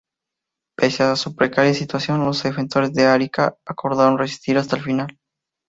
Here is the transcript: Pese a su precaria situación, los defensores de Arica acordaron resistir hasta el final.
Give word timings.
Pese 0.75 1.03
a 1.03 1.15
su 1.15 1.35
precaria 1.35 1.75
situación, 1.75 2.25
los 2.25 2.41
defensores 2.41 2.91
de 2.91 3.05
Arica 3.05 3.55
acordaron 3.67 4.17
resistir 4.17 4.57
hasta 4.57 4.75
el 4.75 4.81
final. 4.81 5.19